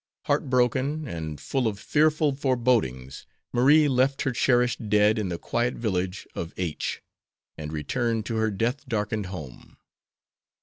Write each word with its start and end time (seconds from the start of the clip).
Heart 0.23 0.49
broken 0.49 1.07
and 1.07 1.39
full 1.39 1.67
of 1.67 1.77
fearful 1.79 2.33
forebodings, 2.33 3.27
Marie 3.53 3.87
left 3.87 4.23
her 4.23 4.31
cherished 4.31 4.89
dead 4.89 5.19
in 5.19 5.29
the 5.29 5.37
quiet 5.37 5.75
village 5.75 6.25
of 6.33 6.55
H 6.57 7.03
and 7.55 7.71
returned 7.71 8.25
to 8.25 8.37
her 8.37 8.49
death 8.49 8.87
darkened 8.89 9.27
home. 9.27 9.77